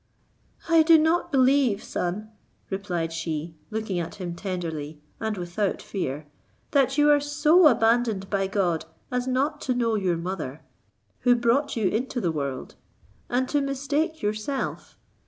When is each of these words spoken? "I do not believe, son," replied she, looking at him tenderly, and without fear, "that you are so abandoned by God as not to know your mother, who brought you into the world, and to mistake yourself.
"I 0.67 0.81
do 0.81 0.97
not 0.97 1.31
believe, 1.31 1.83
son," 1.83 2.31
replied 2.71 3.13
she, 3.13 3.53
looking 3.69 3.99
at 3.99 4.15
him 4.15 4.33
tenderly, 4.35 4.99
and 5.19 5.37
without 5.37 5.79
fear, 5.79 6.25
"that 6.71 6.97
you 6.97 7.11
are 7.11 7.19
so 7.19 7.67
abandoned 7.67 8.27
by 8.27 8.47
God 8.47 8.85
as 9.11 9.27
not 9.27 9.61
to 9.61 9.75
know 9.75 9.93
your 9.93 10.17
mother, 10.17 10.63
who 11.19 11.35
brought 11.35 11.75
you 11.75 11.87
into 11.87 12.19
the 12.19 12.31
world, 12.31 12.73
and 13.29 13.47
to 13.49 13.61
mistake 13.61 14.23
yourself. 14.23 14.97